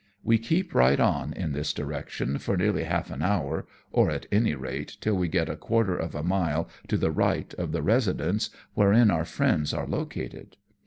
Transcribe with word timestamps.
We 0.23 0.39
keep 0.39 0.73
right 0.73 0.99
on 0.99 1.31
in 1.31 1.51
this 1.51 1.71
direction 1.73 2.39
for 2.39 2.57
nearly 2.57 2.85
half 2.85 3.11
an 3.11 3.21
hour, 3.21 3.67
or, 3.91 4.09
at 4.09 4.25
any 4.31 4.55
rate, 4.55 4.97
till 4.99 5.13
we 5.13 5.27
get 5.27 5.47
a 5.47 5.55
quarter 5.55 5.95
of 5.95 6.15
a 6.15 6.23
mile 6.23 6.67
to 6.87 6.97
the 6.97 7.11
right 7.11 7.53
of 7.53 7.71
the 7.71 7.83
residence 7.83 8.49
wherein 8.73 9.11
our 9.11 9.25
friends 9.25 9.75
are 9.75 9.85
located. 9.85 10.57